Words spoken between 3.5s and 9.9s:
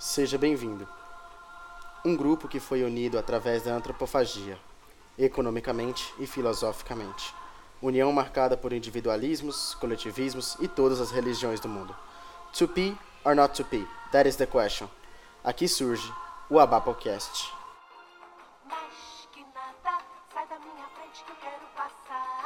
da antropofagia, economicamente e filosoficamente. União marcada por individualismos,